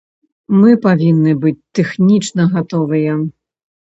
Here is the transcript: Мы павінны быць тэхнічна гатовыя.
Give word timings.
Мы 0.59 0.69
павінны 0.85 1.33
быць 1.43 1.57
тэхнічна 1.79 2.47
гатовыя. 2.55 3.11